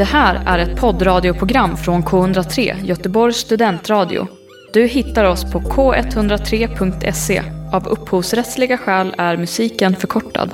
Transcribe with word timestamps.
Det 0.00 0.04
här 0.04 0.42
är 0.46 0.58
ett 0.58 0.80
poddradioprogram 0.80 1.76
från 1.76 2.02
K103, 2.02 2.84
Göteborgs 2.84 3.36
studentradio. 3.36 4.26
Du 4.72 4.86
hittar 4.86 5.24
oss 5.24 5.52
på 5.52 5.60
k103.se. 5.60 7.42
Av 7.72 7.88
upphovsrättsliga 7.88 8.78
skäl 8.78 9.14
är 9.18 9.36
musiken 9.36 9.96
förkortad. 9.96 10.52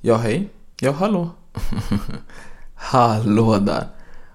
Ja, 0.00 0.16
hej. 0.16 0.48
Ja, 0.80 0.92
hallå. 0.92 1.30
hallå 2.74 3.56
där. 3.56 3.84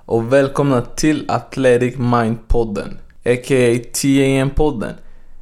Och 0.05 0.33
välkomna 0.33 0.81
till 0.81 1.31
Athletic 1.31 1.95
Mind-podden, 1.95 2.97
a.k.a. 3.25 3.79
TAM-podden. 3.93 4.93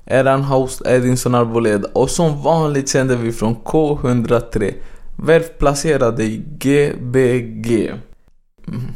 Eran 0.06 0.44
host 0.44 0.82
Edinson 0.86 1.36
Arboleda 1.36 1.88
och 1.94 2.10
som 2.10 2.44
vanligt 2.44 2.90
sänder 2.90 3.16
vi 3.16 3.32
från 3.32 3.56
K103, 3.56 4.74
Välplacerade 5.16 6.24
i 6.24 6.44
GBG. 6.60 7.94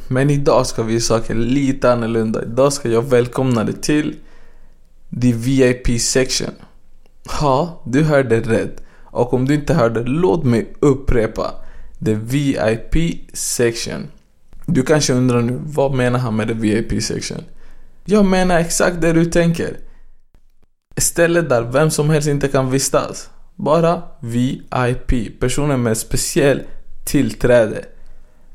Men 0.08 0.30
idag 0.30 0.68
ska 0.68 0.84
vi 0.84 0.94
göra 0.94 1.02
saker 1.02 1.36
lite 1.36 1.92
annorlunda. 1.92 2.44
Idag 2.44 2.74
ska 2.74 2.90
jag 2.90 3.02
välkomna 3.02 3.64
dig 3.64 3.76
till 3.76 4.16
the 5.22 5.32
VIP 5.32 6.02
section. 6.02 6.52
Ja, 7.42 7.82
du 7.86 8.04
hörde 8.04 8.40
rätt. 8.40 8.84
Och 9.04 9.34
om 9.34 9.46
du 9.46 9.54
inte 9.54 9.74
hörde, 9.74 10.04
låt 10.04 10.44
mig 10.44 10.74
upprepa. 10.80 11.52
The 12.06 12.14
VIP 12.14 12.96
section. 13.34 14.08
Du 14.66 14.84
kanske 14.84 15.14
undrar 15.14 15.42
nu, 15.42 15.60
vad 15.66 15.94
menar 15.94 16.20
han 16.20 16.36
med 16.36 16.48
the 16.48 16.54
VIP 16.54 17.04
section? 17.04 17.44
Jag 18.08 18.26
menar 18.26 18.60
exakt 18.60 19.02
det 19.02 19.14
du 19.14 19.26
tänker. 19.26 19.78
Stället 20.98 21.50
där 21.50 21.62
vem 21.62 21.92
som 21.92 22.10
helst 22.10 22.28
inte 22.28 22.48
kan 22.48 22.72
vistas. 22.72 23.30
Bara 23.56 24.02
VIP, 24.20 25.40
personer 25.40 25.78
med 25.78 25.98
speciell 25.98 26.62
tillträde. 27.06 27.86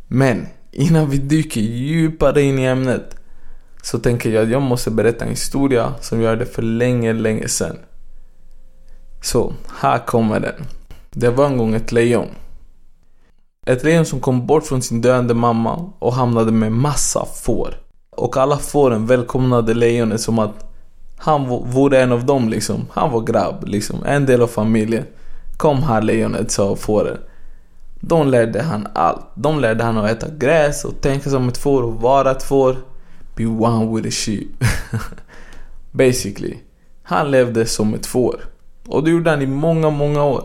Men 0.09 0.47
innan 0.73 1.11
vi 1.11 1.17
dyker 1.19 1.61
djupare 1.61 2.43
in 2.43 2.59
i 2.59 2.65
ämnet 2.65 3.17
så 3.83 3.99
tänker 3.99 4.31
jag 4.31 4.45
att 4.45 4.51
jag 4.51 4.63
måste 4.63 4.91
berätta 4.91 5.25
en 5.25 5.31
historia 5.31 5.95
som 6.01 6.21
jag 6.21 6.29
hörde 6.29 6.47
för 6.47 6.63
länge, 6.63 7.13
länge 7.13 7.49
sedan. 7.49 7.77
Så, 9.23 9.55
här 9.81 10.07
kommer 10.07 10.41
den. 10.41 10.67
Det 11.11 11.31
var 11.31 11.47
en 11.47 11.57
gång 11.57 11.75
ett 11.75 11.93
lejon. 11.93 12.29
Ett 13.67 13.85
lejon 13.85 14.07
som 14.07 14.21
kom 14.21 14.47
bort 14.47 14.67
från 14.67 14.83
sin 14.83 15.01
döende 15.01 15.35
mamma 15.35 15.93
och 15.99 16.15
hamnade 16.15 16.53
med 16.53 16.73
massa 16.73 17.25
får. 17.25 17.90
Och 18.21 18.37
alla 18.37 18.57
fåren 18.57 19.07
välkomnade 19.07 19.75
lejonet 19.75 20.21
som 20.21 20.39
att 20.39 20.65
han 21.17 21.49
vore 21.49 22.03
en 22.03 22.13
av 22.13 22.27
dem 22.27 22.49
liksom. 22.49 22.87
Han 22.93 23.13
var 23.13 23.21
grabb 23.21 23.65
liksom, 23.67 24.05
en 24.05 24.27
del 24.27 24.43
av 24.43 24.47
familjen. 24.47 25.05
Kom 25.57 25.83
här 25.83 26.03
lejonet, 26.03 26.51
sa 26.51 26.77
fåren. 26.77 27.19
De 28.01 28.29
lärde 28.29 28.63
han 28.63 28.89
allt. 28.95 29.27
De 29.35 29.61
lärde 29.61 29.85
han 29.85 29.99
att 29.99 30.11
äta 30.11 30.27
gräs 30.39 30.85
och 30.85 31.01
tänka 31.01 31.31
som 31.31 31.49
ett 31.49 31.59
får 31.59 31.83
och 31.83 31.95
vara 31.95 32.31
ett 32.31 32.43
får. 32.43 32.77
Be 33.37 33.47
one 33.47 33.97
with 33.97 34.09
a 34.09 34.11
sheep. 34.11 34.49
Basically. 35.91 36.57
Han 37.03 37.31
levde 37.31 37.67
som 37.67 37.95
ett 37.95 38.07
får. 38.07 38.41
Och 38.89 39.05
det 39.05 39.11
gjorde 39.11 39.31
han 39.31 39.43
i 39.43 39.47
många, 39.47 39.91
många 39.91 40.25
år. 40.25 40.45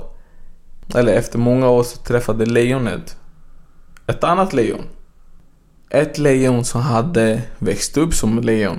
Eller 0.95 1.13
efter 1.13 1.39
många 1.39 1.69
år 1.69 1.83
så 1.83 1.97
träffade 1.97 2.45
lejonet 2.45 3.17
ett 4.07 4.23
annat 4.23 4.53
lejon. 4.53 4.85
Ett 5.95 6.17
lejon 6.17 6.65
som 6.65 6.81
hade 6.81 7.41
växt 7.59 7.97
upp 7.97 8.13
som 8.13 8.39
lejon. 8.39 8.77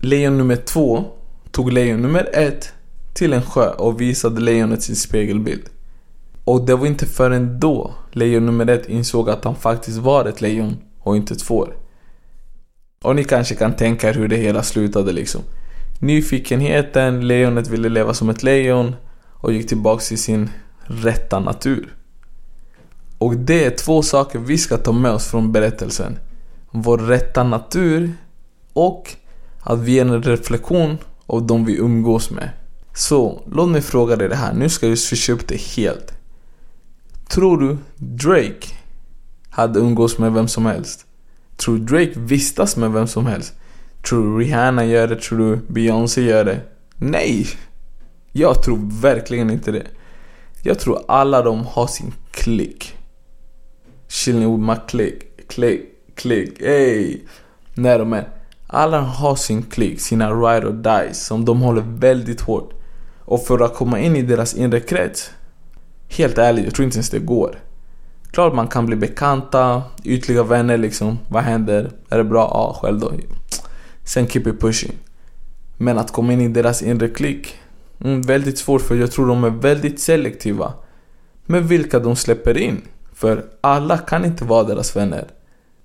Lejon 0.00 0.38
nummer 0.38 0.56
två 0.56 1.04
tog 1.50 1.72
lejon 1.72 2.02
nummer 2.02 2.28
ett 2.32 2.72
till 3.12 3.32
en 3.32 3.42
sjö 3.42 3.70
och 3.70 4.00
visade 4.00 4.40
lejonet 4.40 4.82
sin 4.82 4.96
spegelbild. 4.96 5.62
Och 6.44 6.66
det 6.66 6.76
var 6.76 6.86
inte 6.86 7.06
förrän 7.06 7.60
då 7.60 7.94
lejon 8.12 8.46
nummer 8.46 8.66
ett 8.66 8.88
insåg 8.88 9.30
att 9.30 9.44
han 9.44 9.54
faktiskt 9.54 9.98
var 9.98 10.24
ett 10.24 10.40
lejon 10.40 10.76
och 10.98 11.16
inte 11.16 11.34
ett 11.34 11.42
får. 11.42 11.76
Och 13.02 13.16
ni 13.16 13.24
kanske 13.24 13.54
kan 13.54 13.76
tänka 13.76 14.08
er 14.08 14.14
hur 14.14 14.28
det 14.28 14.36
hela 14.36 14.62
slutade 14.62 15.12
liksom. 15.12 15.40
Nyfikenheten, 16.00 17.28
lejonet 17.28 17.68
ville 17.68 17.88
leva 17.88 18.14
som 18.14 18.28
ett 18.28 18.42
lejon 18.42 18.96
och 19.30 19.52
gick 19.52 19.68
tillbaks 19.68 20.08
till 20.08 20.18
sin 20.18 20.50
rätta 20.86 21.40
natur. 21.40 21.94
Och 23.18 23.36
det 23.36 23.64
är 23.64 23.70
två 23.70 24.02
saker 24.02 24.38
vi 24.38 24.58
ska 24.58 24.76
ta 24.78 24.92
med 24.92 25.12
oss 25.12 25.26
från 25.26 25.52
berättelsen. 25.52 26.18
Vår 26.70 26.98
rätta 26.98 27.44
natur 27.44 28.12
och 28.72 29.10
att 29.60 29.78
vi 29.78 29.98
är 29.98 30.04
en 30.04 30.22
reflektion 30.22 30.98
av 31.26 31.46
de 31.46 31.64
vi 31.64 31.76
umgås 31.78 32.30
med. 32.30 32.50
Så, 32.94 33.42
låt 33.52 33.68
mig 33.68 33.82
fråga 33.82 34.16
dig 34.16 34.28
det 34.28 34.36
här. 34.36 34.54
Nu 34.54 34.68
ska 34.68 34.88
jag 34.88 34.98
switcha 34.98 35.32
upp 35.32 35.48
det 35.48 35.60
helt. 35.60 36.12
Tror 37.28 37.60
du 37.60 37.76
Drake 37.96 38.68
hade 39.50 39.80
umgås 39.80 40.18
med 40.18 40.32
vem 40.32 40.48
som 40.48 40.66
helst? 40.66 41.06
Tror 41.56 41.78
du 41.78 41.84
Drake 41.84 42.12
vistas 42.16 42.76
med 42.76 42.92
vem 42.92 43.06
som 43.06 43.26
helst? 43.26 43.54
Tror 44.08 44.22
du 44.22 44.44
Rihanna 44.44 44.84
gör 44.84 45.08
det? 45.08 45.16
Tror 45.16 45.38
du 45.38 45.56
Beyoncé 45.72 46.22
gör 46.22 46.44
det? 46.44 46.60
Nej! 46.96 47.46
Jag 48.32 48.62
tror 48.62 48.78
verkligen 49.00 49.50
inte 49.50 49.72
det. 49.72 49.86
Jag 50.62 50.78
tror 50.78 51.04
alla 51.08 51.42
de 51.42 51.66
har 51.66 51.86
sin 51.86 52.12
klick. 52.30 52.96
Chilling 54.08 54.52
with 54.52 54.70
my 54.70 54.76
click, 54.88 55.48
click, 55.48 55.80
click, 56.14 56.60
ey! 56.60 57.22
Nej 57.74 57.98
då 57.98 58.04
men 58.04 58.24
Alla 58.66 59.00
har 59.00 59.36
sin 59.36 59.62
klick, 59.62 60.00
sina 60.00 60.30
ride 60.30 60.66
or 60.66 60.72
dies 60.72 61.26
som 61.26 61.44
de 61.44 61.60
håller 61.60 61.82
väldigt 61.82 62.40
hårt. 62.40 62.72
Och 63.18 63.46
för 63.46 63.64
att 63.64 63.74
komma 63.74 64.00
in 64.00 64.16
i 64.16 64.22
deras 64.22 64.54
inre 64.54 64.80
krets, 64.80 65.30
helt 66.08 66.38
ärligt, 66.38 66.64
jag 66.64 66.74
tror 66.74 66.84
inte 66.84 66.96
ens 66.96 67.10
det 67.10 67.18
går. 67.18 67.58
Klart 68.30 68.54
man 68.54 68.68
kan 68.68 68.86
bli 68.86 68.96
bekanta, 68.96 69.82
ytliga 70.04 70.42
vänner 70.42 70.76
liksom. 70.76 71.18
Vad 71.28 71.42
händer? 71.42 71.90
Är 72.08 72.18
det 72.18 72.24
bra? 72.24 72.50
Ja, 72.54 72.78
själv 72.82 73.00
då. 73.00 73.12
Sen 74.04 74.28
keep 74.28 74.42
it 74.46 74.60
pushing. 74.60 74.92
Men 75.76 75.98
att 75.98 76.12
komma 76.12 76.32
in 76.32 76.40
i 76.40 76.48
deras 76.48 76.82
inre 76.82 77.08
klick, 77.08 77.54
mm, 78.00 78.22
väldigt 78.22 78.58
svårt 78.58 78.82
för 78.82 78.94
jag 78.94 79.12
tror 79.12 79.26
de 79.26 79.44
är 79.44 79.50
väldigt 79.50 80.00
selektiva. 80.00 80.72
Med 81.46 81.68
vilka 81.68 81.98
de 81.98 82.16
släpper 82.16 82.58
in. 82.58 82.82
För 83.14 83.44
alla 83.60 83.98
kan 83.98 84.24
inte 84.24 84.44
vara 84.44 84.64
deras 84.64 84.96
vänner. 84.96 85.24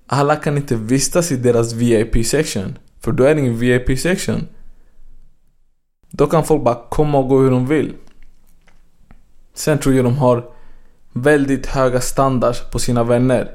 Alla 0.08 0.36
kan 0.36 0.58
inte 0.58 0.76
vistas 0.76 1.32
i 1.32 1.36
deras 1.36 1.74
VIP-section. 1.74 2.78
För 3.00 3.12
då 3.12 3.24
är 3.24 3.36
det 3.36 3.42
ingen 3.42 3.58
VIP-section. 3.58 4.48
Då 6.12 6.28
kan 6.28 6.44
folk 6.44 6.64
bara 6.64 6.80
komma 6.90 7.18
och 7.18 7.28
gå 7.28 7.40
hur 7.40 7.52
de 7.52 7.68
vill. 7.68 7.94
Sen 9.54 9.78
tror 9.78 9.96
jag 9.96 10.06
de 10.06 10.18
har 10.18 10.44
väldigt 11.14 11.66
höga 11.66 12.02
standards 12.02 12.72
på 12.72 12.80
sina 12.80 13.04
vänner. 13.04 13.52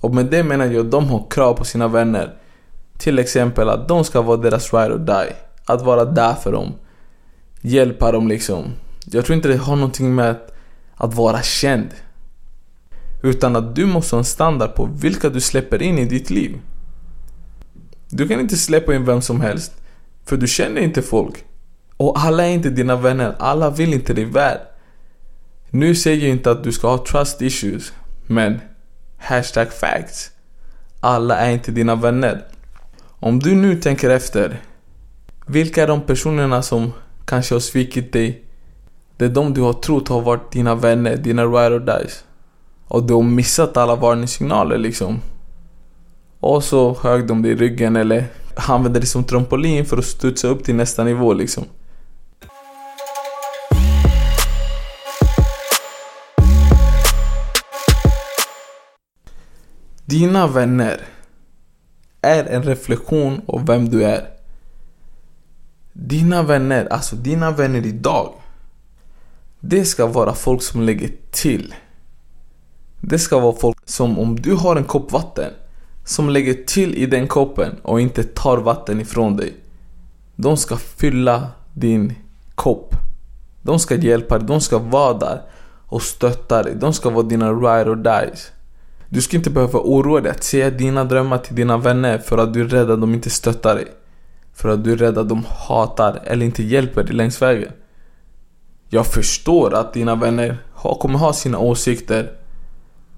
Och 0.00 0.14
med 0.14 0.26
det 0.26 0.42
menar 0.42 0.66
jag 0.66 0.86
att 0.86 0.90
de 0.90 1.08
har 1.08 1.30
krav 1.30 1.54
på 1.54 1.64
sina 1.64 1.88
vänner. 1.88 2.34
Till 2.98 3.18
exempel 3.18 3.68
att 3.68 3.88
de 3.88 4.04
ska 4.04 4.22
vara 4.22 4.36
deras 4.36 4.72
ride 4.72 4.94
or 4.94 4.98
die. 4.98 5.32
Att 5.64 5.82
vara 5.82 6.04
där 6.04 6.34
för 6.34 6.52
dem. 6.52 6.72
Hjälpa 7.60 8.12
dem 8.12 8.28
liksom. 8.28 8.64
Jag 9.04 9.24
tror 9.24 9.36
inte 9.36 9.48
det 9.48 9.56
har 9.56 9.76
någonting 9.76 10.14
med 10.14 10.30
att, 10.30 10.54
att 10.94 11.14
vara 11.14 11.42
känd. 11.42 11.88
Utan 13.22 13.56
att 13.56 13.74
du 13.74 13.86
måste 13.86 14.16
ha 14.16 14.18
en 14.18 14.24
standard 14.24 14.74
på 14.74 14.84
vilka 14.84 15.28
du 15.28 15.40
släpper 15.40 15.82
in 15.82 15.98
i 15.98 16.04
ditt 16.04 16.30
liv. 16.30 16.58
Du 18.08 18.28
kan 18.28 18.40
inte 18.40 18.56
släppa 18.56 18.94
in 18.94 19.04
vem 19.04 19.22
som 19.22 19.40
helst. 19.40 19.72
För 20.24 20.36
du 20.36 20.46
känner 20.46 20.80
inte 20.80 21.02
folk. 21.02 21.44
Och 21.96 22.18
alla 22.18 22.44
är 22.44 22.50
inte 22.50 22.70
dina 22.70 22.96
vänner. 22.96 23.34
Alla 23.38 23.70
vill 23.70 23.94
inte 23.94 24.14
dig 24.14 24.24
väl. 24.24 24.58
Nu 25.70 25.94
säger 25.94 26.26
jag 26.26 26.30
inte 26.30 26.50
att 26.50 26.64
du 26.64 26.72
ska 26.72 26.88
ha 26.88 27.04
trust 27.04 27.42
issues. 27.42 27.92
Men 28.26 28.60
hashtag 29.18 29.72
facts. 29.72 30.30
Alla 31.00 31.36
är 31.36 31.50
inte 31.50 31.72
dina 31.72 31.94
vänner. 31.94 32.44
Om 33.18 33.38
du 33.38 33.54
nu 33.54 33.76
tänker 33.80 34.10
efter. 34.10 34.60
Vilka 35.46 35.82
är 35.82 35.86
de 35.86 36.00
personerna 36.00 36.62
som 36.62 36.92
kanske 37.24 37.54
har 37.54 37.60
svikit 37.60 38.12
dig? 38.12 38.44
Det 39.16 39.24
är 39.24 39.28
de 39.28 39.54
du 39.54 39.60
har 39.60 39.72
trott 39.72 40.08
har 40.08 40.20
varit 40.20 40.52
dina 40.52 40.74
vänner, 40.74 41.16
dina 41.16 41.44
ride 41.44 41.76
or 41.76 41.80
dies. 41.80 42.24
Och 42.88 43.02
du 43.02 43.14
har 43.14 43.22
missat 43.22 43.76
alla 43.76 43.96
varningssignaler 43.96 44.78
liksom. 44.78 45.20
Och 46.40 46.64
så 46.64 46.96
högg 47.02 47.26
de 47.26 47.42
dig 47.42 47.52
i 47.52 47.54
ryggen 47.54 47.96
eller 47.96 48.24
använde 48.54 49.00
det 49.00 49.06
som 49.06 49.24
trampolin 49.24 49.86
för 49.86 49.96
att 49.96 50.04
studsa 50.04 50.48
upp 50.48 50.64
till 50.64 50.74
nästa 50.74 51.04
nivå 51.04 51.32
liksom. 51.32 51.64
Dina 60.04 60.46
vänner 60.46 61.00
är 62.20 62.44
en 62.44 62.62
reflektion 62.62 63.40
av 63.46 63.66
vem 63.66 63.88
du 63.88 64.04
är. 64.04 64.28
Dina 65.92 66.42
vänner, 66.42 66.86
alltså 66.86 67.16
dina 67.16 67.50
vänner 67.50 67.86
idag. 67.86 68.34
Det 69.60 69.84
ska 69.84 70.06
vara 70.06 70.34
folk 70.34 70.62
som 70.62 70.82
lägger 70.82 71.10
till. 71.30 71.74
Det 73.08 73.18
ska 73.18 73.38
vara 73.38 73.56
folk 73.56 73.76
som 73.84 74.18
om 74.18 74.40
du 74.40 74.54
har 74.54 74.76
en 74.76 74.84
kopp 74.84 75.12
vatten 75.12 75.52
som 76.04 76.30
lägger 76.30 76.54
till 76.54 76.94
i 76.94 77.06
den 77.06 77.28
koppen 77.28 77.74
och 77.82 78.00
inte 78.00 78.22
tar 78.22 78.58
vatten 78.58 79.00
ifrån 79.00 79.36
dig. 79.36 79.54
De 80.36 80.56
ska 80.56 80.76
fylla 80.76 81.48
din 81.72 82.14
kopp. 82.54 82.94
De 83.62 83.78
ska 83.78 83.94
hjälpa 83.94 84.38
dig, 84.38 84.48
de 84.48 84.60
ska 84.60 84.78
vara 84.78 85.18
där 85.18 85.42
och 85.86 86.02
stötta 86.02 86.62
dig. 86.62 86.74
De 86.74 86.92
ska 86.92 87.10
vara 87.10 87.22
dina 87.22 87.52
ride 87.52 87.90
or 87.90 87.96
dies. 87.96 88.52
Du 89.08 89.22
ska 89.22 89.36
inte 89.36 89.50
behöva 89.50 89.78
oroa 89.78 90.20
dig 90.20 90.30
att 90.30 90.44
säga 90.44 90.70
dina 90.70 91.04
drömmar 91.04 91.38
till 91.38 91.56
dina 91.56 91.76
vänner 91.78 92.18
för 92.18 92.38
att 92.38 92.54
du 92.54 92.60
är 92.60 92.68
rädd 92.68 92.90
att 92.90 93.00
de 93.00 93.14
inte 93.14 93.30
stöttar 93.30 93.74
dig. 93.74 93.86
För 94.54 94.68
att 94.68 94.84
du 94.84 94.92
är 94.92 94.96
rädd 94.96 95.18
att 95.18 95.28
de 95.28 95.44
hatar 95.68 96.22
eller 96.24 96.46
inte 96.46 96.62
hjälper 96.62 97.04
dig 97.04 97.14
längs 97.14 97.42
vägen. 97.42 97.72
Jag 98.88 99.06
förstår 99.06 99.74
att 99.74 99.92
dina 99.92 100.14
vänner 100.14 100.58
kommer 101.00 101.18
ha 101.18 101.32
sina 101.32 101.58
åsikter. 101.58 102.32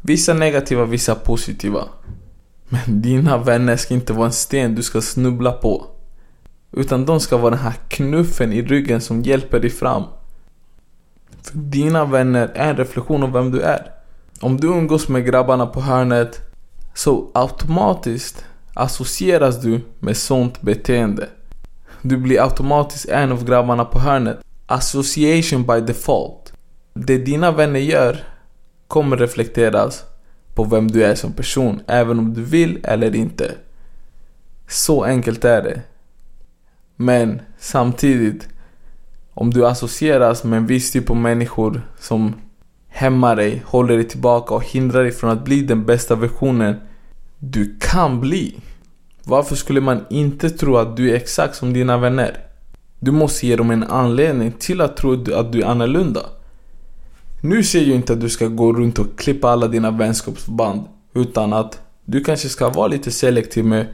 Vissa 0.02 0.34
negativa, 0.34 0.84
vissa 0.84 1.14
positiva. 1.14 1.84
Men 2.68 3.02
dina 3.02 3.38
vänner 3.38 3.76
ska 3.76 3.94
inte 3.94 4.12
vara 4.12 4.26
en 4.26 4.32
sten 4.32 4.74
du 4.74 4.82
ska 4.82 5.00
snubbla 5.00 5.52
på. 5.52 5.86
Utan 6.72 7.06
de 7.06 7.20
ska 7.20 7.36
vara 7.36 7.50
den 7.50 7.64
här 7.64 7.74
knuffen 7.88 8.52
i 8.52 8.62
ryggen 8.62 9.00
som 9.00 9.22
hjälper 9.22 9.60
dig 9.60 9.70
fram. 9.70 10.02
För 11.42 11.58
dina 11.58 12.04
vänner 12.04 12.50
är 12.54 12.70
en 12.70 12.76
reflektion 12.76 13.22
av 13.22 13.32
vem 13.32 13.50
du 13.50 13.60
är. 13.60 13.90
Om 14.40 14.56
du 14.56 14.68
umgås 14.68 15.08
med 15.08 15.26
grabbarna 15.26 15.66
på 15.66 15.80
hörnet 15.80 16.40
så 16.94 17.30
automatiskt 17.34 18.44
associeras 18.74 19.60
du 19.60 19.80
med 19.98 20.16
sånt 20.16 20.62
beteende. 20.62 21.28
Du 22.02 22.16
blir 22.16 22.42
automatiskt 22.42 23.08
en 23.08 23.32
av 23.32 23.44
grabbarna 23.44 23.84
på 23.84 23.98
hörnet. 23.98 24.38
Association 24.66 25.66
by 25.66 25.80
default. 25.80 26.52
Det 26.94 27.18
dina 27.18 27.50
vänner 27.50 27.80
gör 27.80 28.24
kommer 28.88 29.16
reflekteras 29.16 30.04
på 30.54 30.64
vem 30.64 30.88
du 30.88 31.04
är 31.04 31.14
som 31.14 31.32
person, 31.32 31.80
även 31.86 32.18
om 32.18 32.34
du 32.34 32.42
vill 32.42 32.78
eller 32.82 33.16
inte. 33.16 33.54
Så 34.68 35.04
enkelt 35.04 35.44
är 35.44 35.62
det. 35.62 35.82
Men 36.96 37.40
samtidigt, 37.58 38.48
om 39.34 39.50
du 39.50 39.66
associeras 39.66 40.44
med 40.44 40.56
en 40.56 40.66
viss 40.66 40.92
typ 40.92 41.10
av 41.10 41.16
människor 41.16 41.82
som 41.98 42.34
hämmar 42.88 43.36
dig, 43.36 43.62
håller 43.66 43.94
dig 43.96 44.08
tillbaka 44.08 44.54
och 44.54 44.64
hindrar 44.64 45.02
dig 45.02 45.12
från 45.12 45.30
att 45.30 45.44
bli 45.44 45.62
den 45.62 45.84
bästa 45.86 46.14
versionen 46.14 46.76
du 47.38 47.76
kan 47.80 48.20
bli. 48.20 48.56
Varför 49.24 49.56
skulle 49.56 49.80
man 49.80 50.04
inte 50.10 50.50
tro 50.50 50.76
att 50.76 50.96
du 50.96 51.10
är 51.10 51.14
exakt 51.14 51.56
som 51.56 51.72
dina 51.72 51.98
vänner? 51.98 52.36
Du 53.00 53.10
måste 53.10 53.46
ge 53.46 53.56
dem 53.56 53.70
en 53.70 53.82
anledning 53.82 54.52
till 54.52 54.80
att 54.80 54.96
tro 54.96 55.12
att 55.34 55.52
du 55.52 55.62
är 55.62 55.66
annorlunda. 55.66 56.20
Nu 57.40 57.62
säger 57.62 57.86
jag 57.86 57.96
inte 57.96 58.12
att 58.12 58.20
du 58.20 58.28
ska 58.28 58.46
gå 58.46 58.72
runt 58.72 58.98
och 58.98 59.18
klippa 59.18 59.48
alla 59.48 59.68
dina 59.68 59.90
vänskapsband. 59.90 60.80
Utan 61.14 61.52
att 61.52 61.80
du 62.04 62.24
kanske 62.24 62.48
ska 62.48 62.68
vara 62.68 62.86
lite 62.86 63.10
selektiv 63.10 63.64
med 63.64 63.86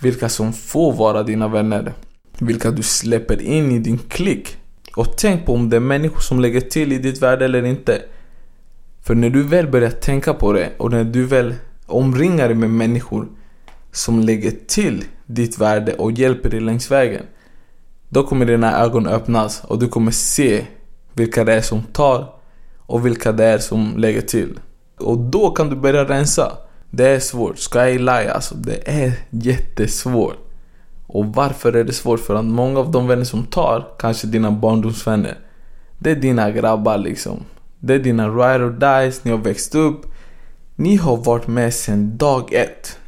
vilka 0.00 0.28
som 0.28 0.52
får 0.52 0.92
vara 0.92 1.22
dina 1.22 1.48
vänner. 1.48 1.92
Vilka 2.38 2.70
du 2.70 2.82
släpper 2.82 3.42
in 3.42 3.72
i 3.72 3.78
din 3.78 3.98
klick. 3.98 4.56
Och 4.96 5.16
tänk 5.16 5.46
på 5.46 5.54
om 5.54 5.70
det 5.70 5.76
är 5.76 5.80
människor 5.80 6.20
som 6.20 6.40
lägger 6.40 6.60
till 6.60 6.92
i 6.92 6.98
ditt 6.98 7.22
värde 7.22 7.44
eller 7.44 7.64
inte. 7.64 8.02
För 9.02 9.14
när 9.14 9.30
du 9.30 9.42
väl 9.42 9.68
börjar 9.68 9.90
tänka 9.90 10.34
på 10.34 10.52
det 10.52 10.70
och 10.78 10.90
när 10.90 11.04
du 11.04 11.24
väl 11.24 11.54
omringar 11.86 12.48
dig 12.48 12.56
med 12.56 12.70
människor 12.70 13.28
som 13.92 14.20
lägger 14.20 14.52
till 14.66 15.04
ditt 15.26 15.58
värde 15.58 15.94
och 15.94 16.12
hjälper 16.12 16.50
dig 16.50 16.60
längs 16.60 16.90
vägen. 16.90 17.22
Då 18.08 18.22
kommer 18.22 18.46
dina 18.46 18.78
ögon 18.78 19.06
öppnas 19.06 19.64
och 19.64 19.78
du 19.78 19.88
kommer 19.88 20.10
se 20.10 20.66
vilka 21.12 21.44
det 21.44 21.54
är 21.54 21.60
som 21.60 21.82
tar 21.82 22.41
och 22.92 23.06
vilka 23.06 23.32
det 23.32 23.44
är 23.44 23.58
som 23.58 23.94
lägger 23.96 24.20
till. 24.20 24.60
Och 24.98 25.18
då 25.18 25.50
kan 25.50 25.70
du 25.70 25.76
börja 25.76 26.04
rensa. 26.04 26.52
Det 26.90 27.08
är 27.08 27.20
svårt, 27.20 27.58
ska 27.58 27.88
jag 27.88 28.00
lie 28.00 28.32
alltså. 28.32 28.54
Det 28.54 28.88
är 28.88 29.12
jättesvårt. 29.30 30.36
Och 31.06 31.26
varför 31.26 31.72
är 31.72 31.84
det 31.84 31.92
svårt? 31.92 32.20
För 32.20 32.34
att 32.34 32.44
många 32.44 32.80
av 32.80 32.90
de 32.90 33.06
vänner 33.06 33.24
som 33.24 33.44
tar, 33.44 33.88
kanske 33.98 34.26
dina 34.26 34.50
barndomsvänner, 34.50 35.38
det 35.98 36.10
är 36.10 36.16
dina 36.16 36.50
grabbar 36.50 36.98
liksom. 36.98 37.44
Det 37.78 37.94
är 37.94 37.98
dina 37.98 38.28
ride 38.28 38.64
or 38.64 38.70
dies, 38.70 39.24
ni 39.24 39.30
har 39.30 39.38
växt 39.38 39.74
upp. 39.74 40.00
Ni 40.76 40.96
har 40.96 41.16
varit 41.16 41.46
med 41.46 41.74
sedan 41.74 42.16
dag 42.16 42.52
ett. 42.52 42.98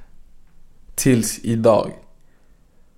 Tills 0.95 1.39
idag. 1.43 1.91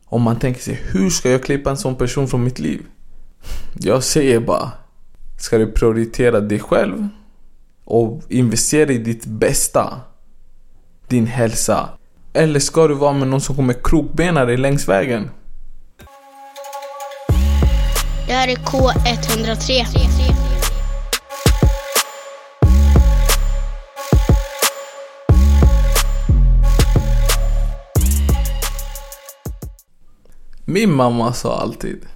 Om 0.04 0.22
man 0.22 0.38
tänker 0.38 0.60
sig, 0.60 0.80
hur 0.92 1.10
ska 1.10 1.30
jag 1.30 1.42
klippa 1.42 1.70
en 1.70 1.76
sån 1.76 1.94
person 1.94 2.28
från 2.28 2.44
mitt 2.44 2.58
liv? 2.58 2.82
Jag 3.78 4.02
säger 4.02 4.40
bara, 4.40 4.72
ska 5.36 5.58
du 5.58 5.72
prioritera 5.72 6.40
dig 6.40 6.58
själv 6.58 7.08
och 7.84 8.22
investera 8.28 8.92
i 8.92 8.98
ditt 8.98 9.26
bästa. 9.26 10.00
Din 11.08 11.26
hälsa. 11.26 11.88
Eller 12.32 12.60
ska 12.60 12.88
du 12.88 12.94
vara 12.94 13.12
med 13.12 13.28
någon 13.28 13.40
som 13.40 13.56
kommer 13.56 13.74
krokbena 13.84 14.44
dig 14.44 14.56
längs 14.56 14.88
vägen? 14.88 15.30
Det 18.26 18.32
här 18.32 18.48
är 18.48 18.56
K103. 18.56 19.86
Min 30.68 30.92
mamma 30.92 31.32
sa 31.32 31.60
alltid 31.60 32.06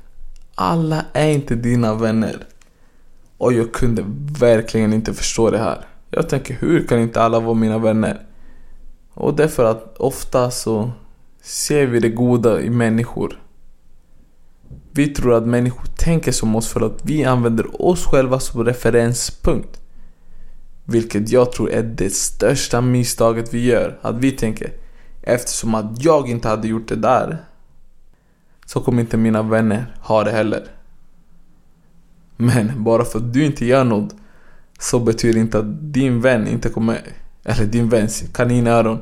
Alla 0.55 1.05
är 1.13 1.29
inte 1.29 1.55
dina 1.55 1.95
vänner. 1.95 2.47
Och 3.41 3.53
jag 3.53 3.73
kunde 3.73 4.05
verkligen 4.39 4.93
inte 4.93 5.15
förstå 5.15 5.51
det 5.51 5.59
här. 5.59 5.87
Jag 6.11 6.29
tänker, 6.29 6.55
hur 6.55 6.87
kan 6.87 6.99
inte 6.99 7.23
alla 7.23 7.41
vara 7.41 7.55
mina 7.55 7.79
vänner? 7.79 8.27
Och 9.15 9.35
det 9.37 9.45
är 9.45 9.49
för 9.49 9.65
att 9.65 9.97
ofta 9.97 10.51
så 10.51 10.91
ser 11.43 11.87
vi 11.87 12.01
det 12.01 12.09
goda 12.09 12.61
i 12.61 12.71
människor. 12.71 13.43
Vi 14.91 15.07
tror 15.07 15.35
att 15.35 15.47
människor 15.47 15.85
tänker 15.97 16.33
som 16.33 16.57
oss 16.57 16.69
för 16.69 16.81
att 16.81 17.05
vi 17.05 17.25
använder 17.25 17.83
oss 17.83 18.07
själva 18.07 18.41
som 18.41 18.65
referenspunkt. 18.65 19.81
Vilket 20.85 21.31
jag 21.31 21.53
tror 21.53 21.71
är 21.71 21.83
det 21.83 22.15
största 22.15 22.81
misstaget 22.81 23.55
vi 23.55 23.65
gör. 23.65 23.99
Att 24.03 24.17
vi 24.17 24.33
tänker, 24.33 24.73
eftersom 25.23 25.75
att 25.75 26.05
jag 26.05 26.29
inte 26.29 26.49
hade 26.49 26.69
gjort 26.69 26.89
det 26.89 26.97
där 26.97 27.45
så 28.67 28.81
kommer 28.81 29.01
inte 29.01 29.17
mina 29.17 29.43
vänner 29.43 29.97
ha 30.01 30.25
det 30.25 30.31
heller. 30.31 30.80
Men 32.41 32.85
bara 32.85 33.05
för 33.05 33.19
att 33.19 33.33
du 33.33 33.45
inte 33.45 33.67
gör 33.67 33.85
något 33.85 34.15
så 34.79 34.99
betyder 34.99 35.41
inte 35.41 35.59
att 35.59 35.93
din 35.93 36.21
vän 36.21 36.49
inte 36.49 36.69
kommer, 36.69 37.01
eller 37.45 37.67
din 37.67 37.89
väns 37.89 38.25
kaninöron, 38.33 38.99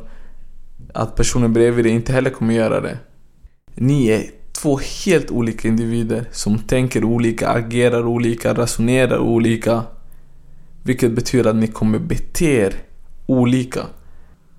att 0.94 1.16
personen 1.16 1.52
bredvid 1.52 1.84
dig 1.84 1.92
inte 1.92 2.12
heller 2.12 2.30
kommer 2.30 2.54
göra 2.54 2.80
det. 2.80 2.98
Ni 3.74 4.08
är 4.08 4.24
två 4.52 4.80
helt 5.04 5.30
olika 5.30 5.68
individer 5.68 6.24
som 6.32 6.58
tänker 6.58 7.04
olika, 7.04 7.48
agerar 7.48 8.06
olika, 8.06 8.54
resonerar 8.54 9.18
olika. 9.18 9.82
Vilket 10.82 11.12
betyder 11.12 11.50
att 11.50 11.56
ni 11.56 11.66
kommer 11.66 11.98
bete 11.98 12.44
er 12.44 12.74
olika. 13.26 13.80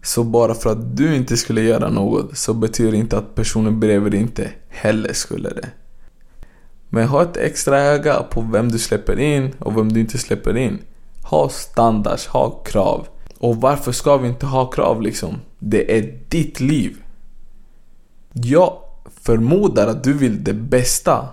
Så 0.01 0.24
bara 0.24 0.53
för 0.53 0.70
att 0.70 0.98
du 0.98 1.15
inte 1.15 1.38
skulle 1.38 1.62
göra 1.62 1.89
något 1.89 2.38
så 2.38 2.53
betyder 2.53 2.92
det 2.92 2.98
inte 2.98 3.18
att 3.18 3.36
personen 3.36 3.80
bredvid 3.80 4.12
dig 4.12 4.22
inte 4.22 4.51
heller 4.70 5.13
skulle 5.13 5.50
det. 5.50 5.70
Men 6.89 7.08
ha 7.08 7.24
ett 7.24 7.38
extra 7.38 7.79
öga 7.79 8.24
på 8.24 8.41
vem 8.41 8.72
du 8.72 8.79
släpper 8.79 9.19
in 9.19 9.55
och 9.60 9.77
vem 9.77 9.93
du 9.93 10.00
inte 10.00 10.17
släpper 10.17 10.58
in. 10.58 10.79
Ha 11.24 11.50
standards, 11.50 12.27
ha 12.27 12.50
krav. 12.50 13.08
Och 13.38 13.58
varför 13.58 13.91
ska 13.91 14.17
vi 14.17 14.27
inte 14.27 14.46
ha 14.46 14.65
krav 14.65 15.01
liksom? 15.01 15.38
Det 15.60 15.98
är 15.98 16.19
ditt 16.29 16.60
liv. 16.60 17.03
Jag 18.34 18.77
förmodar 19.22 19.88
att 19.88 20.03
du 20.03 20.13
vill 20.13 20.43
det 20.43 20.53
bästa 20.53 21.27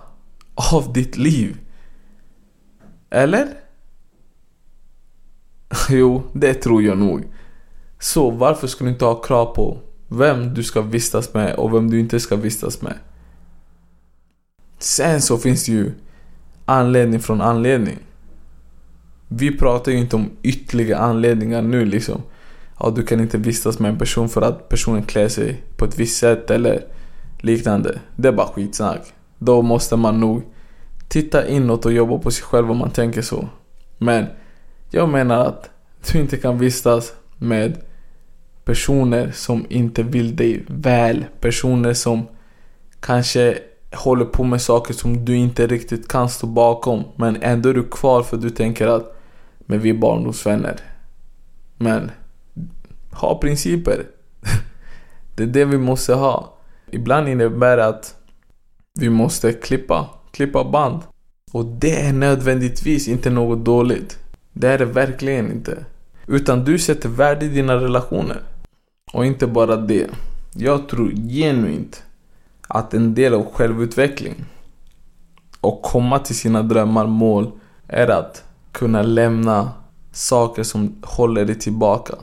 av 0.73 0.93
ditt 0.93 1.17
liv. 1.17 1.57
Eller? 3.09 3.47
jo, 5.89 6.23
det 6.33 6.53
tror 6.53 6.83
jag 6.83 6.97
nog. 6.97 7.23
Så 7.99 8.29
varför 8.29 8.67
ska 8.67 8.83
du 8.83 8.89
inte 8.89 9.05
ha 9.05 9.15
krav 9.15 9.45
på 9.45 9.77
vem 10.07 10.53
du 10.53 10.63
ska 10.63 10.81
vistas 10.81 11.33
med 11.33 11.55
och 11.55 11.73
vem 11.73 11.89
du 11.89 11.99
inte 11.99 12.19
ska 12.19 12.35
vistas 12.35 12.81
med? 12.81 12.93
Sen 14.79 15.21
så 15.21 15.37
finns 15.37 15.65
det 15.65 15.71
ju 15.71 15.91
anledning 16.65 17.19
från 17.19 17.41
anledning. 17.41 17.97
Vi 19.27 19.57
pratar 19.57 19.91
ju 19.91 19.97
inte 19.97 20.15
om 20.15 20.29
ytterligare 20.43 21.01
anledningar 21.01 21.61
nu 21.61 21.85
liksom. 21.85 22.21
Ja, 22.79 22.89
du 22.95 23.03
kan 23.03 23.19
inte 23.19 23.37
vistas 23.37 23.79
med 23.79 23.91
en 23.91 23.97
person 23.97 24.29
för 24.29 24.41
att 24.41 24.69
personen 24.69 25.03
klär 25.03 25.27
sig 25.27 25.63
på 25.77 25.85
ett 25.85 25.99
visst 25.99 26.17
sätt 26.17 26.51
eller 26.51 26.85
liknande. 27.39 27.99
Det 28.15 28.27
är 28.27 28.31
bara 28.31 28.47
skitsnack. 28.47 29.13
Då 29.39 29.61
måste 29.61 29.95
man 29.95 30.19
nog 30.19 30.41
titta 31.07 31.47
inåt 31.47 31.85
och 31.85 31.93
jobba 31.93 32.17
på 32.17 32.31
sig 32.31 32.43
själv 32.43 32.71
om 32.71 32.77
man 32.77 32.91
tänker 32.91 33.21
så. 33.21 33.49
Men 33.97 34.25
jag 34.89 35.09
menar 35.09 35.45
att 35.45 35.69
du 36.11 36.19
inte 36.19 36.37
kan 36.37 36.59
vistas 36.59 37.13
med 37.37 37.77
personer 38.65 39.31
som 39.31 39.65
inte 39.69 40.03
vill 40.03 40.35
dig 40.35 40.65
väl. 40.67 41.25
Personer 41.39 41.93
som 41.93 42.27
kanske 42.99 43.57
håller 43.91 44.25
på 44.25 44.43
med 44.43 44.61
saker 44.61 44.93
som 44.93 45.25
du 45.25 45.35
inte 45.35 45.67
riktigt 45.67 46.07
kan 46.07 46.29
stå 46.29 46.47
bakom. 46.47 47.03
Men 47.15 47.37
ändå 47.41 47.69
är 47.69 47.73
du 47.73 47.83
kvar 47.83 48.23
för 48.23 48.37
du 48.37 48.49
tänker 48.49 48.87
att 48.87 49.13
men 49.59 49.79
vi 49.79 49.89
är 49.89 49.93
barndomsvänner. 49.93 50.79
Men 51.77 52.11
ha 53.11 53.39
principer. 53.39 54.05
det 55.35 55.43
är 55.43 55.47
det 55.47 55.65
vi 55.65 55.77
måste 55.77 56.13
ha. 56.13 56.57
Ibland 56.91 57.29
innebär 57.29 57.77
det 57.77 57.85
att 57.85 58.15
Vi 58.99 59.09
måste 59.09 59.53
klippa, 59.53 60.09
klippa 60.31 60.63
band. 60.63 61.01
Och 61.51 61.65
det 61.65 62.01
är 62.01 62.13
nödvändigtvis 62.13 63.07
inte 63.07 63.29
något 63.29 63.65
dåligt. 63.65 64.19
Det 64.53 64.67
är 64.67 64.77
det 64.77 64.85
verkligen 64.85 65.51
inte. 65.51 65.85
Utan 66.27 66.63
du 66.63 66.79
sätter 66.79 67.09
värde 67.09 67.45
i 67.45 67.49
dina 67.49 67.75
relationer. 67.75 68.41
Och 69.13 69.25
inte 69.25 69.47
bara 69.47 69.75
det. 69.75 70.07
Jag 70.53 70.89
tror 70.89 71.11
genuint 71.11 72.03
att 72.67 72.93
en 72.93 73.15
del 73.15 73.33
av 73.33 73.53
självutveckling 73.53 74.45
och 75.61 75.81
komma 75.81 76.19
till 76.19 76.35
sina 76.35 76.63
drömmar, 76.63 77.07
mål, 77.07 77.51
är 77.87 78.07
att 78.07 78.43
kunna 78.71 79.01
lämna 79.01 79.71
saker 80.11 80.63
som 80.63 80.95
håller 81.03 81.45
dig 81.45 81.59
tillbaka. 81.59 82.15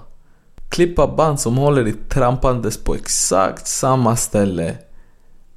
Klippa 0.68 1.14
band 1.16 1.40
som 1.40 1.56
håller 1.56 1.84
dig 1.84 1.94
trampandes 2.08 2.84
på 2.84 2.94
exakt 2.94 3.66
samma 3.66 4.16
ställe. 4.16 4.76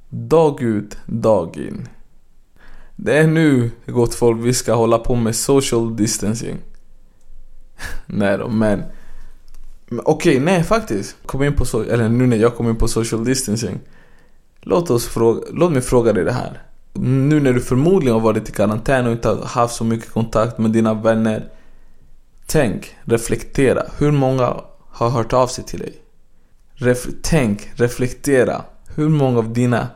Dag 0.08 0.62
ut, 0.62 0.96
dag 1.06 1.56
in. 1.56 1.88
Det 2.96 3.18
är 3.18 3.26
nu, 3.26 3.70
gott 3.86 4.14
folk, 4.14 4.44
vi 4.44 4.54
ska 4.54 4.74
hålla 4.74 4.98
på 4.98 5.14
med 5.14 5.36
social 5.36 5.96
distancing. 5.96 6.56
nej 8.06 8.38
då, 8.38 8.48
men... 8.48 8.82
men 9.88 10.00
Okej, 10.04 10.32
okay, 10.32 10.44
nej 10.44 10.62
faktiskt. 10.62 11.16
Kom 11.26 11.42
in 11.42 11.56
på 11.56 11.64
so 11.64 11.82
eller 11.82 12.08
nu 12.08 12.26
när 12.26 12.36
jag 12.36 12.56
kom 12.56 12.68
in 12.68 12.76
på 12.76 12.88
social 12.88 13.24
distancing. 13.24 13.78
Låt, 14.70 14.90
oss 14.90 15.06
fråga, 15.06 15.40
låt 15.52 15.72
mig 15.72 15.82
fråga 15.82 16.12
dig 16.12 16.24
det 16.24 16.32
här. 16.32 16.62
Nu 16.92 17.40
när 17.40 17.52
du 17.52 17.60
förmodligen 17.60 18.14
har 18.14 18.20
varit 18.20 18.48
i 18.48 18.52
karantän 18.52 19.06
och 19.06 19.12
inte 19.12 19.38
haft 19.44 19.74
så 19.74 19.84
mycket 19.84 20.12
kontakt 20.12 20.58
med 20.58 20.70
dina 20.70 20.94
vänner. 20.94 21.48
Tänk, 22.46 22.96
reflektera. 23.04 23.82
Hur 23.98 24.10
många 24.10 24.56
har 24.90 25.10
hört 25.10 25.32
av 25.32 25.46
sig 25.46 25.64
till 25.64 25.78
dig? 25.78 25.92
Ref 26.74 27.06
tänk, 27.22 27.68
reflektera. 27.74 28.62
Hur 28.94 29.08
många 29.08 29.38
av 29.38 29.52
dina 29.52 29.88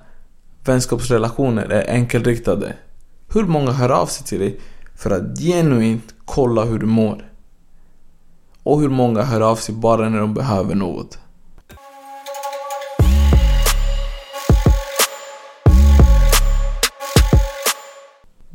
vänskapsrelationer 0.64 1.64
är 1.70 1.90
enkelriktade? 1.94 2.72
Hur 3.32 3.44
många 3.44 3.72
hör 3.72 3.90
av 3.90 4.06
sig 4.06 4.26
till 4.26 4.38
dig 4.38 4.60
för 4.96 5.10
att 5.10 5.38
genuint 5.38 6.14
kolla 6.24 6.64
hur 6.64 6.78
du 6.78 6.86
mår? 6.86 7.30
Och 8.62 8.80
hur 8.80 8.88
många 8.88 9.22
hör 9.22 9.40
av 9.40 9.56
sig 9.56 9.74
bara 9.74 10.08
när 10.08 10.18
de 10.18 10.34
behöver 10.34 10.74
något? 10.74 11.18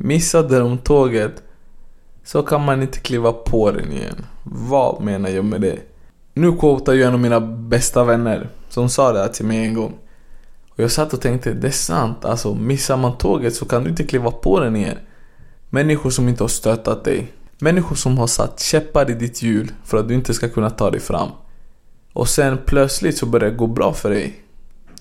Missade 0.00 0.58
de 0.58 0.78
tåget 0.78 1.42
så 2.24 2.42
kan 2.42 2.64
man 2.64 2.82
inte 2.82 2.98
kliva 2.98 3.32
på 3.32 3.70
den 3.70 3.92
igen. 3.92 4.26
Vad 4.42 5.02
menar 5.02 5.28
jag 5.28 5.44
med 5.44 5.60
det? 5.60 5.78
Nu 6.34 6.52
quotar 6.52 6.92
ju 6.92 7.02
en 7.02 7.14
av 7.14 7.20
mina 7.20 7.40
bästa 7.40 8.04
vänner 8.04 8.48
som 8.68 8.88
sa 8.88 9.12
det 9.12 9.18
här 9.18 9.28
till 9.28 9.46
mig 9.46 9.58
en 9.58 9.74
gång. 9.74 9.94
Och 10.68 10.78
jag 10.80 10.90
satt 10.90 11.12
och 11.12 11.20
tänkte, 11.20 11.52
det 11.52 11.66
är 11.66 11.70
sant. 11.72 12.24
Alltså 12.24 12.54
missar 12.54 12.96
man 12.96 13.18
tåget 13.18 13.54
så 13.54 13.64
kan 13.64 13.84
du 13.84 13.90
inte 13.90 14.04
kliva 14.04 14.30
på 14.30 14.60
den 14.60 14.76
igen. 14.76 14.98
Människor 15.70 16.10
som 16.10 16.28
inte 16.28 16.42
har 16.42 16.48
stöttat 16.48 17.04
dig. 17.04 17.32
Människor 17.58 17.96
som 17.96 18.18
har 18.18 18.26
satt 18.26 18.60
käppar 18.60 19.10
i 19.10 19.14
ditt 19.14 19.42
hjul 19.42 19.72
för 19.84 19.98
att 19.98 20.08
du 20.08 20.14
inte 20.14 20.34
ska 20.34 20.48
kunna 20.48 20.70
ta 20.70 20.90
dig 20.90 21.00
fram. 21.00 21.28
Och 22.12 22.28
sen 22.28 22.58
plötsligt 22.66 23.18
så 23.18 23.26
börjar 23.26 23.50
det 23.50 23.56
gå 23.56 23.66
bra 23.66 23.92
för 23.92 24.10
dig. 24.10 24.42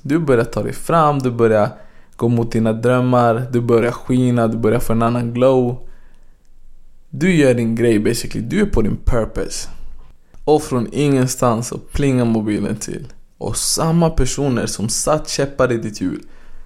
Du 0.02 0.20
börjar 0.20 0.44
ta 0.44 0.64
dig 0.64 0.74
fram, 0.74 1.20
du 1.20 1.32
börjar 1.32 1.70
gå 2.18 2.28
mot 2.28 2.52
dina 2.52 2.74
drömmar, 2.74 3.48
du 3.52 3.62
börjar 3.62 3.92
skina, 3.92 4.48
du 4.48 4.58
börjar 4.58 4.80
få 4.80 4.94
en 4.94 5.02
annan 5.02 5.34
glow. 5.34 5.88
Du 7.10 7.36
gör 7.36 7.54
din 7.54 7.76
grej 7.76 8.00
basically, 8.00 8.46
du 8.46 8.62
är 8.62 8.66
på 8.66 8.82
din 8.82 8.98
purpose. 9.06 9.70
Och 10.44 10.64
från 10.64 10.88
ingenstans 10.92 11.68
så 11.68 11.78
plingar 11.78 12.26
mobilen 12.26 12.76
till. 12.76 13.08
Och 13.38 13.58
samma 13.58 14.10
personer 14.10 14.66
som 14.66 14.90
satt 14.90 15.30
käppar 15.30 15.72
i 15.72 15.78
ditt 15.78 16.02
hjul, 16.02 16.22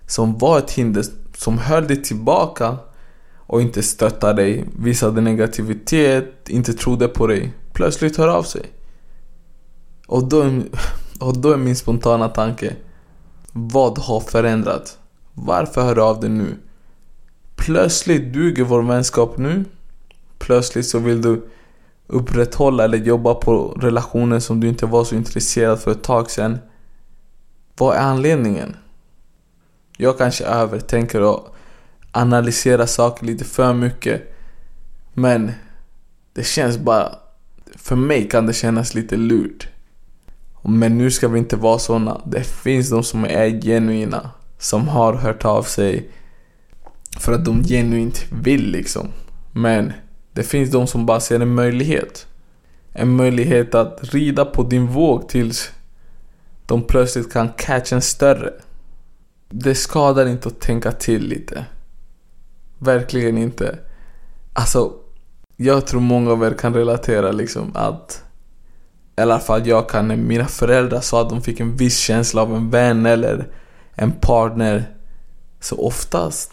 som 0.08 0.38
var 0.38 0.58
ett 0.58 0.72
hinder, 0.72 1.03
som 1.38 1.58
höll 1.58 1.88
dig 1.88 2.03
tillbaka 2.03 2.77
och 3.36 3.62
inte 3.62 3.84
stöttade 3.84 4.41
dig, 4.41 4.65
visade 4.79 5.22
negativitet, 5.22 6.50
inte 6.50 6.74
trodde 6.74 7.08
på 7.08 7.27
dig, 7.27 7.53
plötsligt 7.74 8.17
hör 8.17 8.27
av 8.27 8.43
sig. 8.43 8.62
Och 10.08 10.29
då, 10.29 10.43
och 11.20 11.38
då 11.38 11.51
är 11.51 11.58
min 11.58 11.75
spontana 11.75 12.29
tanke, 12.29 12.75
vad 13.51 13.98
har 13.98 14.20
förändrats? 14.20 14.98
Varför 15.34 15.82
hör 15.82 15.96
du 15.96 16.02
av 16.02 16.20
dig 16.20 16.30
nu? 16.30 16.58
Plötsligt 17.56 18.34
duger 18.34 18.64
vår 18.64 18.82
vänskap 18.82 19.38
nu. 19.38 19.66
Plötsligt 20.38 20.88
så 20.88 21.00
vill 21.00 21.22
du 21.22 21.50
upprätthålla 22.08 22.84
eller 22.84 22.98
jobba 22.98 23.34
på 23.34 23.78
relationer 23.82 24.40
som 24.40 24.60
du 24.60 24.68
inte 24.68 24.86
var 24.86 25.04
så 25.04 25.16
intresserad 25.16 25.80
för 25.80 25.92
ett 25.92 26.04
tag 26.04 26.32
sedan. 26.32 26.60
Vad 27.78 27.96
är 27.96 28.00
anledningen? 28.00 28.76
Jag 29.98 30.18
kanske 30.18 30.46
övertänker 30.46 31.22
och 31.22 31.56
analyserar 32.12 32.86
saker 32.86 33.26
lite 33.26 33.46
för 33.46 33.74
mycket. 33.74 34.36
Men 35.14 35.52
det 36.34 36.44
känns 36.44 36.78
bara... 36.78 37.16
För 37.76 37.96
mig 37.96 38.30
kan 38.30 38.46
det 38.46 38.54
kännas 38.54 38.94
lite 38.94 39.18
lurt. 39.18 39.68
Men 40.62 40.98
nu 40.98 41.12
ska 41.12 41.28
vi 41.28 41.40
inte 41.40 41.56
vara 41.56 41.80
såna. 41.80 42.22
Det 42.26 42.44
finns 42.44 42.90
de 42.90 43.04
som 43.04 43.26
är 43.26 43.62
genuina 43.62 44.30
som 44.62 44.88
har 44.88 45.13
hört 45.13 45.46
av 45.46 45.63
sig 45.63 46.10
för 47.20 47.34
att 47.34 47.46
de 47.46 47.63
genuint 47.63 48.25
vill 48.32 48.72
liksom. 48.72 49.08
Men 49.51 49.94
det 50.34 50.44
finns 50.44 50.72
de 50.72 50.88
som 50.88 51.06
bara 51.06 51.20
ser 51.20 51.39
en 51.39 51.53
möjlighet. 51.53 52.27
En 52.94 53.15
möjlighet 53.15 53.75
att 53.75 54.00
rida 54.03 54.46
på 54.46 54.63
din 54.63 54.88
våg 54.88 55.30
tills 55.30 55.72
de 56.65 56.84
plötsligt 56.84 57.34
kan 57.34 57.50
catcha 57.50 57.96
en 57.96 58.01
större. 58.01 58.53
Det 59.50 59.75
skadar 59.75 60.25
inte 60.25 60.48
att 60.48 60.60
tänka 60.60 60.91
till 60.91 61.27
lite. 61.27 61.65
Verkligen 62.77 63.38
inte. 63.38 63.80
Alltså, 64.53 64.94
jag 65.58 65.88
tror 65.88 66.01
många 66.01 66.32
av 66.32 66.44
er 66.44 66.53
kan 66.53 66.74
relatera 66.74 67.32
liksom 67.32 67.72
att 67.75 68.24
i 69.18 69.22
alla 69.22 69.39
fall 69.39 69.68
jag 69.68 69.89
kan, 69.89 70.08
när 70.08 70.15
mina 70.15 70.46
föräldrar 70.46 71.01
sa 71.01 71.22
att 71.22 71.30
de 71.30 71.41
fick 71.41 71.60
en 71.60 71.75
viss 71.75 71.98
känsla 71.98 72.41
av 72.41 72.56
en 72.56 72.70
vän 72.70 73.06
eller 73.06 73.48
en 74.01 74.12
partner 74.12 74.96
så 75.60 75.75
oftast 75.77 76.51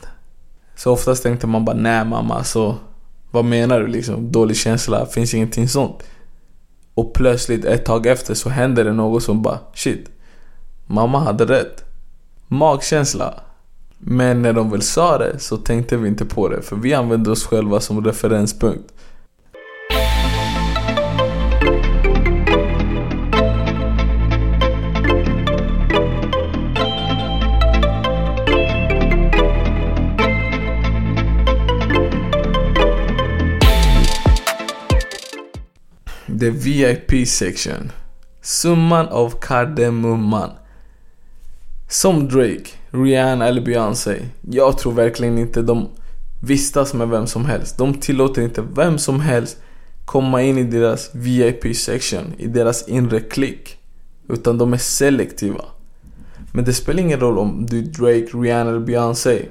så 0.77 0.93
oftast 0.93 1.23
tänkte 1.23 1.47
man 1.47 1.65
bara 1.65 1.77
nej 1.77 2.05
mamma 2.05 2.45
så 2.45 2.77
vad 3.31 3.45
menar 3.45 3.81
du 3.81 3.87
liksom? 3.87 4.33
Dålig 4.33 4.57
känsla, 4.57 5.07
finns 5.07 5.35
ingenting 5.35 5.69
sånt. 5.69 6.03
Och 6.95 7.15
plötsligt 7.15 7.65
ett 7.65 7.85
tag 7.85 8.07
efter 8.07 8.35
så 8.35 8.49
händer 8.49 8.85
det 8.85 8.93
något 8.93 9.23
som 9.23 9.43
bara 9.43 9.59
shit. 9.75 10.11
Mamma 10.87 11.19
hade 11.19 11.45
rätt. 11.45 11.85
Magkänsla. 12.49 13.35
Men 13.99 14.43
när 14.43 14.53
de 14.53 14.71
väl 14.71 14.83
sa 14.83 15.19
det 15.19 15.39
så 15.39 15.57
tänkte 15.57 15.97
vi 15.97 16.09
inte 16.09 16.25
på 16.25 16.49
det 16.49 16.63
för 16.63 16.77
vi 16.77 16.95
använde 16.95 17.31
oss 17.31 17.47
själva 17.47 17.81
som 17.81 18.05
referenspunkt. 18.05 18.93
The 36.41 36.51
VIP 36.51 37.29
section. 37.29 37.93
Summan 38.43 39.09
av 39.09 39.31
kardemumman. 39.41 40.51
Som 41.89 42.29
Drake, 42.29 42.71
Rihanna 42.91 43.47
eller 43.47 43.61
Beyoncé. 43.61 44.17
Jag 44.51 44.79
tror 44.79 44.93
verkligen 44.93 45.39
inte 45.39 45.63
de 45.63 45.89
vistas 46.43 46.95
med 46.95 47.09
vem 47.09 47.27
som 47.27 47.45
helst. 47.45 47.79
De 47.79 47.95
tillåter 47.95 48.43
inte 48.43 48.65
vem 48.77 48.99
som 48.99 49.21
helst 49.21 49.57
komma 50.05 50.43
in 50.43 50.59
i 50.59 50.65
deras 50.65 51.11
VIP 51.15 51.77
section, 51.77 52.33
i 52.39 52.47
deras 52.47 52.89
inre 52.89 53.21
klick. 53.21 53.79
Utan 54.29 54.59
de 54.59 54.73
är 54.73 54.79
selektiva. 54.79 55.65
Men 56.53 56.65
det 56.65 56.73
spelar 56.73 57.01
ingen 57.01 57.21
roll 57.21 57.39
om 57.39 57.67
du 57.67 57.79
är 57.79 57.83
Drake, 57.83 58.39
Rihanna 58.39 58.71
eller 58.71 58.81
Beyoncé. 58.81 59.47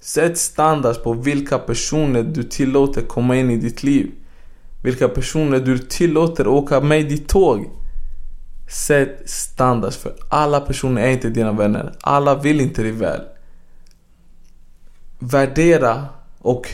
Sätt 0.00 0.38
standards 0.38 1.02
på 1.02 1.12
vilka 1.12 1.58
personer 1.58 2.22
du 2.22 2.42
tillåter 2.42 3.02
komma 3.02 3.36
in 3.36 3.50
i 3.50 3.56
ditt 3.56 3.82
liv. 3.82 4.10
Vilka 4.82 5.08
personer 5.08 5.60
du 5.60 5.78
tillåter 5.78 6.46
åka 6.46 6.80
med 6.80 7.08
ditt 7.08 7.28
tåg. 7.28 7.70
Sätt 8.68 9.30
standards 9.30 9.96
för 9.96 10.12
alla 10.28 10.60
personer 10.60 11.02
är 11.02 11.10
inte 11.10 11.28
dina 11.28 11.52
vänner. 11.52 11.92
Alla 12.00 12.34
vill 12.34 12.60
inte 12.60 12.82
dig 12.82 12.92
väl. 12.92 13.20
Värdera 15.18 16.06
och 16.38 16.68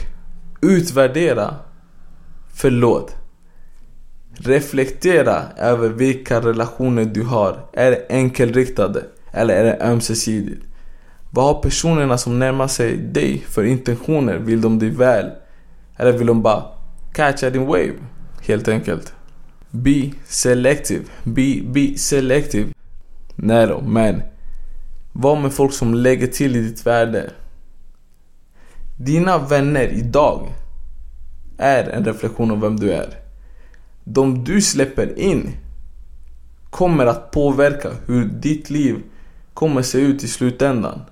utvärdera. 0.62 1.54
Förlåt. 2.54 3.16
Reflektera 4.34 5.42
över 5.56 5.88
vilka 5.88 6.40
relationer 6.40 7.04
du 7.04 7.22
har. 7.22 7.66
Är 7.72 7.90
det 7.90 8.06
enkelriktade? 8.08 9.04
Eller 9.32 9.54
är 9.54 9.64
det 9.64 9.84
ömsesidigt? 9.84 10.66
Vad 11.30 11.44
har 11.44 11.62
personerna 11.62 12.18
som 12.18 12.38
närmar 12.38 12.68
sig 12.68 12.96
dig 12.96 13.44
för 13.48 13.64
intentioner? 13.64 14.38
Vill 14.38 14.60
de 14.60 14.78
dig 14.78 14.90
väl? 14.90 15.30
Eller 15.96 16.12
vill 16.12 16.26
de 16.26 16.42
bara 16.42 16.64
catcha 17.14 17.50
din 17.50 17.66
wave. 17.66 17.94
Helt 18.40 18.68
enkelt. 18.68 19.14
Be 19.70 20.12
selective. 20.26 21.04
Be, 21.24 21.62
be 21.64 21.98
selective. 21.98 22.68
Nej 23.36 23.66
då, 23.66 23.80
men. 23.80 24.22
Var 25.12 25.36
med 25.36 25.52
folk 25.52 25.72
som 25.72 25.94
lägger 25.94 26.26
till 26.26 26.56
i 26.56 26.60
ditt 26.60 26.86
värde. 26.86 27.30
Dina 28.96 29.38
vänner 29.38 29.88
idag 29.88 30.48
är 31.58 31.88
en 31.88 32.04
reflektion 32.04 32.50
av 32.50 32.60
vem 32.60 32.76
du 32.76 32.92
är. 32.92 33.18
De 34.04 34.44
du 34.44 34.60
släpper 34.60 35.18
in 35.18 35.56
kommer 36.70 37.06
att 37.06 37.30
påverka 37.30 37.90
hur 38.06 38.24
ditt 38.24 38.70
liv 38.70 39.02
kommer 39.54 39.82
se 39.82 39.98
ut 39.98 40.24
i 40.24 40.28
slutändan. 40.28 41.02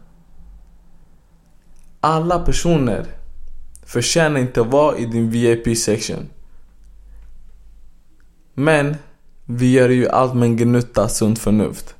Alla 2.01 2.39
personer 2.39 3.07
förtjänar 3.87 4.41
inte 4.41 4.61
att 4.61 4.67
vara 4.67 4.99
i 4.99 5.07
din 5.07 5.31
VIP-section. 5.31 6.29
Men 8.55 8.97
vi 9.45 9.73
gör 9.73 9.89
ju 9.89 10.09
allt 10.09 10.35
med 10.35 10.47
en 10.47 10.57
gnutta 10.57 11.09
sunt 11.09 11.39
förnuft. 11.39 11.95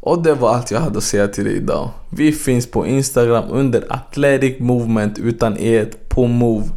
Och 0.00 0.22
det 0.22 0.34
var 0.34 0.54
allt 0.54 0.70
jag 0.70 0.80
hade 0.80 0.98
att 0.98 1.04
säga 1.04 1.28
till 1.28 1.44
dig 1.44 1.56
idag. 1.56 1.90
Vi 2.10 2.32
finns 2.32 2.70
på 2.70 2.86
Instagram 2.86 3.44
under 3.50 3.92
Athletic 3.92 4.58
Movement 4.58 5.18
utan 5.18 5.58
e 5.58 5.86
på 6.08 6.26
Move. 6.26 6.68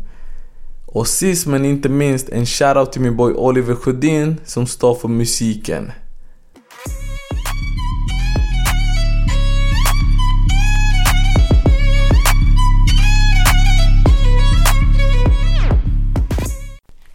Och 0.85 1.07
sist 1.07 1.47
men 1.47 1.65
inte 1.65 1.89
minst 1.89 2.29
en 2.29 2.45
shoutout 2.45 2.91
till 2.91 3.01
min 3.01 3.17
boy 3.17 3.33
Oliver 3.33 3.75
Sjödin 3.75 4.37
som 4.45 4.67
står 4.67 4.95
för 4.95 5.07
musiken. 5.07 5.91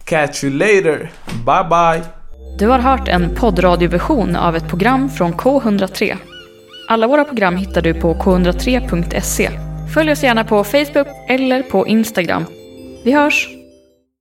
Catch 0.09 0.43
you 0.43 0.53
later. 0.53 1.11
Bye 1.45 1.69
bye. 1.69 2.03
Du 2.59 2.67
har 2.67 2.79
hört 2.79 3.07
en 3.07 3.35
poddradioversion 3.35 4.35
av 4.35 4.55
ett 4.55 4.67
program 4.67 5.09
från 5.09 5.33
K103. 5.33 6.17
Alla 6.87 7.07
våra 7.07 7.23
program 7.23 7.55
hittar 7.55 7.81
du 7.81 7.93
på 7.93 8.13
k103.se. 8.13 9.49
Följ 9.93 10.11
oss 10.11 10.23
gärna 10.23 10.43
på 10.43 10.63
Facebook 10.63 11.07
eller 11.27 11.63
på 11.63 11.87
Instagram. 11.87 12.45
Vi 13.03 13.11
hörs! 13.11 13.58